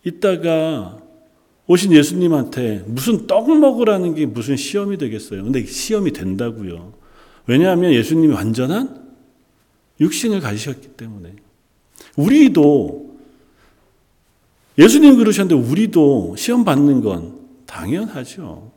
[0.04, 0.98] 있다가
[1.72, 5.42] 오신 예수님한테 무슨 떡 먹으라는 게 무슨 시험이 되겠어요.
[5.42, 6.92] 근데 시험이 된다고요.
[7.48, 9.02] 왜냐하면 예수님이 완전한
[10.02, 11.34] 육신을 가지셨기 때문에.
[12.18, 13.16] 우리도
[14.78, 18.74] 예수님 그러셨는데 우리도 시험 받는 건 당연하죠.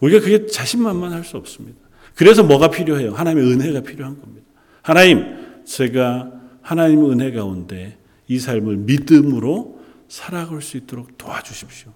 [0.00, 1.78] 우리가 그게 자신만만할 수 없습니다.
[2.16, 3.12] 그래서 뭐가 필요해요?
[3.14, 4.44] 하나님의 은혜가 필요한 겁니다.
[4.82, 11.92] 하나님, 제가 하나님의 은혜 가운데 이 삶을 믿음으로 살아갈 수 있도록 도와주십시오.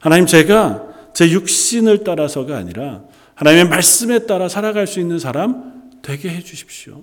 [0.00, 3.02] 하나님, 제가 제 육신을 따라서가 아니라
[3.34, 7.02] 하나님의 말씀에 따라 살아갈 수 있는 사람 되게 해 주십시오.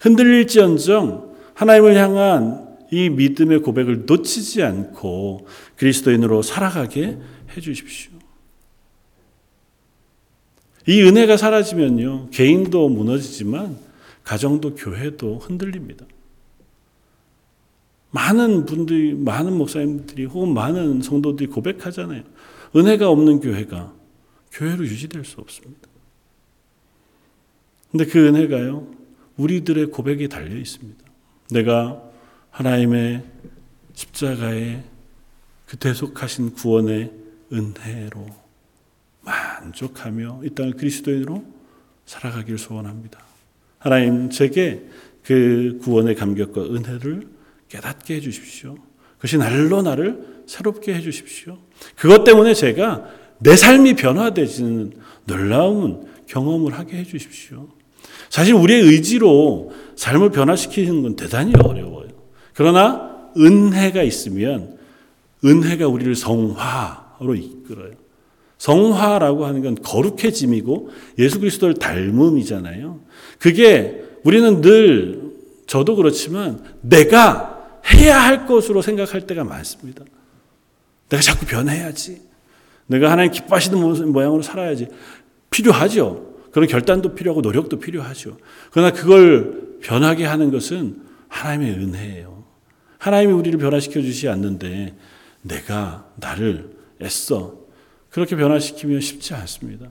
[0.00, 7.18] 흔들릴지언정 하나님을 향한 이 믿음의 고백을 놓치지 않고 그리스도인으로 살아가게
[7.56, 8.12] 해 주십시오.
[10.86, 13.76] 이 은혜가 사라지면요, 개인도 무너지지만
[14.24, 16.04] 가정도 교회도 흔들립니다.
[18.12, 22.22] 많은 분들이, 많은 목사님들이 혹은 많은 성도들이 고백하잖아요.
[22.76, 23.92] 은혜가 없는 교회가
[24.52, 25.88] 교회로 유지될 수 없습니다.
[27.90, 28.86] 근데 그 은혜가요,
[29.36, 31.04] 우리들의 고백에 달려 있습니다.
[31.50, 32.02] 내가
[32.50, 33.24] 하나님의
[33.94, 34.84] 십자가의
[35.66, 37.12] 그 대속하신 구원의
[37.52, 38.26] 은혜로
[39.22, 41.44] 만족하며 이 땅을 그리스도인으로
[42.04, 43.20] 살아가길 소원합니다.
[43.78, 44.86] 하나님, 제게
[45.22, 47.31] 그 구원의 감격과 은혜를
[47.72, 48.76] 깨닫게 해주십시오.
[49.16, 51.56] 그것이 날로 나를 새롭게 해주십시오.
[51.96, 53.04] 그것 때문에 제가
[53.38, 54.92] 내 삶이 변화되지는
[55.24, 57.68] 놀라운 경험을 하게 해주십시오.
[58.28, 62.08] 사실 우리의 의지로 삶을 변화시키는 건 대단히 어려워요.
[62.52, 64.76] 그러나 은혜가 있으면
[65.42, 67.92] 은혜가 우리를 성화로 이끌어요.
[68.58, 73.00] 성화라고 하는 건 거룩해짐이고 예수 그리스도를 닮음이잖아요.
[73.38, 75.22] 그게 우리는 늘
[75.66, 77.51] 저도 그렇지만 내가
[77.94, 80.04] 해야 할 것으로 생각할 때가 많습니다.
[81.08, 82.22] 내가 자꾸 변해야지.
[82.86, 84.88] 내가 하나님 기뻐하시는 모양으로 살아야지.
[85.50, 86.32] 필요하죠.
[86.52, 88.36] 그런 결단도 필요하고 노력도 필요하죠.
[88.70, 92.44] 그러나 그걸 변하게 하는 것은 하나님의 은혜예요.
[92.98, 94.94] 하나님이 우리를 변화시켜 주시지 않는데
[95.42, 97.56] 내가 나를 애써
[98.10, 99.88] 그렇게 변화시키면 쉽지 않습니다.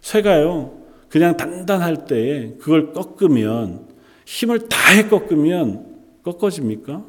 [0.00, 3.88] 쇠가요, 그냥 단단할 때 그걸 꺾으면,
[4.24, 5.89] 힘을 다해 꺾으면
[6.22, 7.04] 꺾어집니까?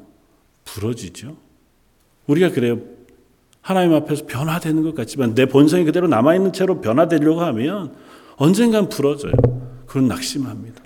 [0.65, 1.37] 부러지죠.
[2.27, 2.79] 우리가 그래요.
[3.61, 7.95] 하나님 앞에서 변화되는 것 같지만 내 본성이 그대로 남아있는 채로 변화되려고 하면
[8.37, 9.33] 언젠간 부러져요.
[9.85, 10.81] 그런 낙심합니다.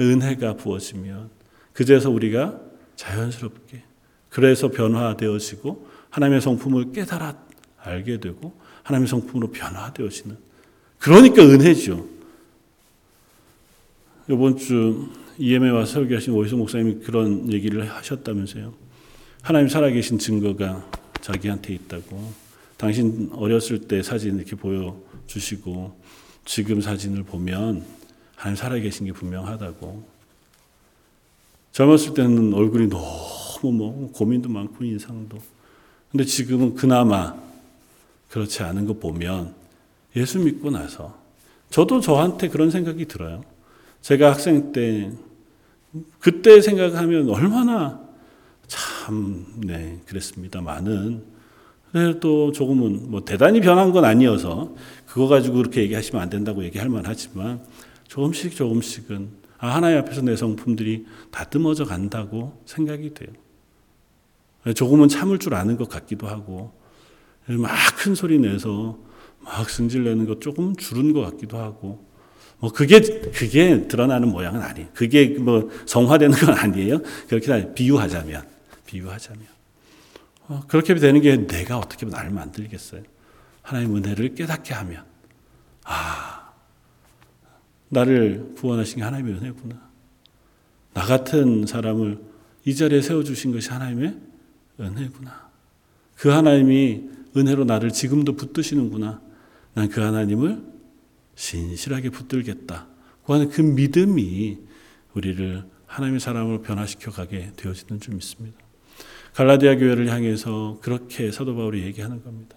[0.00, 1.30] 은혜가 부어지면
[1.72, 2.58] 그제서 우리가
[2.96, 3.82] 자연스럽게
[4.30, 7.36] 그래서 변화되어지고 하나님의 성품을 깨달아
[7.78, 10.36] 알게 되고 하나님의 성품으로 변화되어지는
[10.98, 12.06] 그러니까 은혜죠.
[14.28, 15.08] 이번 주
[15.72, 18.74] 와서 설교하신 오희수 목사님이 그런 얘기를 하셨다면서요.
[19.40, 20.86] 하나님 살아계신 증거가
[21.20, 22.32] 자기한테 있다고.
[22.76, 25.96] 당신 어렸을 때 사진 이렇게 보여주시고
[26.44, 27.84] 지금 사진을 보면
[28.36, 30.04] 하나님 살아계신 게 분명하다고.
[31.72, 35.38] 젊었을 때는 얼굴이 너무 뭐 고민도 많고 인상도.
[36.10, 37.34] 근데 지금은 그나마
[38.28, 39.54] 그렇지 않은 거 보면
[40.14, 41.18] 예수 믿고 나서
[41.70, 43.44] 저도 저한테 그런 생각이 들어요.
[44.02, 45.10] 제가 학생 때
[46.18, 48.00] 그때 생각하면 얼마나
[48.66, 51.24] 참, 네, 그랬습니다만은
[52.20, 54.74] 또 조금은 뭐 대단히 변한 건 아니어서
[55.06, 57.62] 그거 가지고 그렇게 얘기하시면 안 된다고 얘기할 만하지만
[58.08, 59.28] 조금씩 조금씩은
[59.58, 63.30] 아, 하나님 앞에서 내 성품들이 다듬어져 간다고 생각이 돼요.
[64.74, 66.72] 조금은 참을 줄 아는 것 같기도 하고
[67.46, 67.70] 막
[68.02, 68.98] 큰 소리 내서
[69.40, 72.04] 막 승질 내는 것 조금 줄은 것 같기도 하고
[72.62, 74.88] 뭐 그게 그게 드러나는 모양은 아니에요.
[74.94, 77.00] 그게 뭐 성화되는 건 아니에요.
[77.28, 78.46] 그렇게 비유하자면
[78.86, 79.46] 비유하자면
[80.46, 83.02] 어, 그렇게 되는 게 내가 어떻게 나를 만들겠어요?
[83.62, 85.04] 하나님 은혜를 깨닫게 하면
[85.82, 86.52] 아
[87.88, 89.82] 나를 구원하신 게 하나님의 은혜구나.
[90.94, 92.20] 나 같은 사람을
[92.64, 94.16] 이 자리에 세워 주신 것이 하나님의
[94.78, 95.50] 은혜구나.
[96.14, 99.20] 그 하나님이 은혜로 나를 지금도 붙드시는구나.
[99.74, 100.71] 난 그 하나님을
[101.34, 104.58] 신실하게 붙들겠다고 하는 그 믿음이
[105.14, 108.58] 우리를 하나님의 사람으로 변화시켜 가게 되어지는 줄 믿습니다.
[109.34, 112.56] 갈라디아 교회를 향해서 그렇게 사도 바울이 얘기하는 겁니다.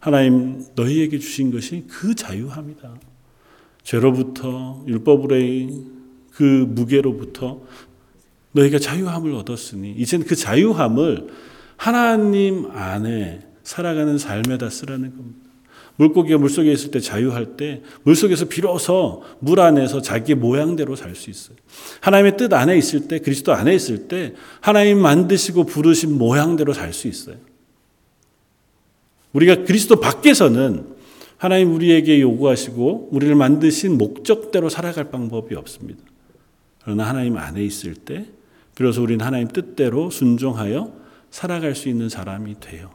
[0.00, 2.94] 하나님 너희에게 주신 것이 그 자유함이다.
[3.82, 5.84] 죄로부터 율법으로의
[6.30, 7.62] 그 무게로부터
[8.52, 11.28] 너희가 자유함을 얻었으니 이제는 그 자유함을
[11.76, 15.43] 하나님 안에 살아가는 삶에다 쓰라는 겁니다.
[15.96, 21.56] 물고기가 물속에 있을 때 자유할 때 물속에서 비로소 물 안에서 자기 모양대로 살 수 있어요.
[22.00, 27.06] 하나님의 뜻 안에 있을 때 그리스도 안에 있을 때 하나님 만드시고 부르신 모양대로 살 수
[27.06, 27.36] 있어요.
[29.32, 30.94] 우리가 그리스도 밖에서는
[31.36, 36.00] 하나님 우리에게 요구하시고 우리를 만드신 목적대로 살아갈 방법이 없습니다.
[36.82, 38.26] 그러나 하나님 안에 있을 때
[38.74, 40.92] 비로소 우리는 하나님 뜻대로 순종하여
[41.30, 42.90] 살아갈 수 있는 사람이 돼요.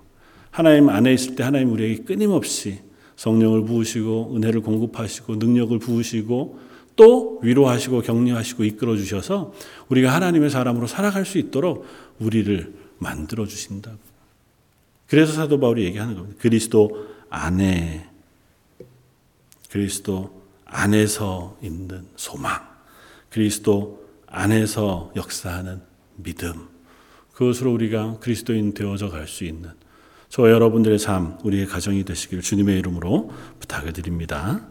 [0.51, 2.79] 하나님 안에 있을 때 하나님 우리에게 끊임없이
[3.19, 6.57] 성령을 부으시고 은혜를 공급하시고 능력을 부으시고
[6.95, 9.53] 또 위로하시고 격려하시고 이끌어 주셔서
[9.89, 11.85] 우리가 하나님의 사람으로 살아갈 수 있도록
[12.19, 13.91] 우리를 만들어 주신다.
[15.07, 16.37] 그래서 사도 바울이 얘기하는 겁니다.
[16.39, 18.09] 그리스도 안에
[19.69, 22.61] 그리스도 안에서 있는 소망,
[23.29, 25.81] 그리스도 안에서 역사하는
[26.15, 26.69] 믿음,
[27.33, 29.71] 그것으로 우리가 그리스도인 되어져 갈 수 있는
[30.29, 34.61] 저 여러분들의 삶, 우리의 가정이 되시길 주님의 이름으로 부탁을 드립니다.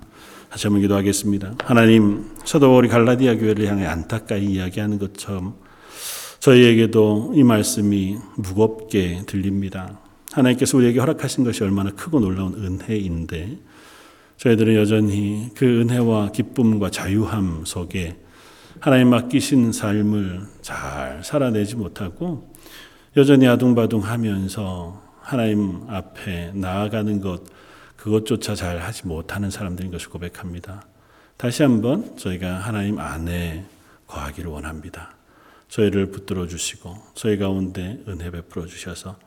[0.50, 1.56] 다시 한번 기도하겠습니다.
[1.64, 5.56] 하나님, 사도 바울이 갈라디아 교회를 향해 안타까이 이야기하는 것처럼
[6.38, 9.98] 저희에게도 이 말씀이 무겁게 들립니다.
[10.30, 13.58] 하나님께서 우리에게 허락하신 것이 얼마나 크고 놀라운 은혜인데
[14.36, 18.16] 저희들은 여전히 그 은혜와 기쁨과 자유함 속에
[18.78, 22.54] 하나님 맡기신 삶을 잘 살아내지 못하고
[23.16, 27.42] 여전히 아둥바둥 하면서 하나님 앞에 나아가는 것
[27.98, 30.86] 그것조차 잘 하지 못하는 사람들인 것을 고백합니다.
[31.36, 33.66] 다시 한번 저희가 하나님 안에
[34.06, 35.14] 거하기를 원합니다.
[35.68, 39.18] 저희를 붙들어 주시고 저희 가운데 은혜 베풀어 주셔서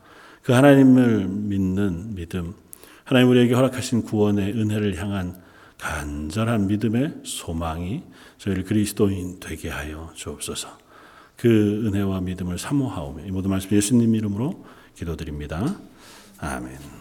[0.42, 2.56] 그 하나님을 믿는 믿음
[3.04, 5.40] 하나님 우리에게 허락하신 구원의 은혜를 향한
[5.78, 8.02] 간절한 믿음의 소망이
[8.38, 10.78] 저희를 그리스도인 되게 하여 주옵소서.
[11.36, 14.64] 그 은혜와 믿음을 사모하오며 이 모든 말씀 예수님 이름으로
[14.96, 15.78] 기도드립니다.
[16.42, 16.91] 아멘.